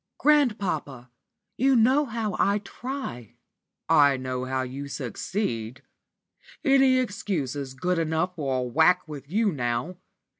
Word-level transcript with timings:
"Grandpapa! 0.17 1.11
you 1.57 1.75
know 1.75 2.05
how 2.05 2.35
I 2.39 2.57
try." 2.57 3.35
"I 3.87 4.17
know 4.17 4.45
how 4.45 4.63
you 4.63 4.87
succeed. 4.87 5.83
Any 6.65 6.97
excuse 6.97 7.55
is 7.55 7.75
good 7.75 7.99
enough 7.99 8.35
for 8.35 8.57
a 8.57 8.63
whack 8.63 9.07
with 9.07 9.29
you 9.29 9.51
now. 9.51 9.97